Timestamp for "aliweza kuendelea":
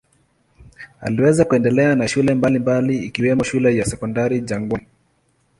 1.01-1.95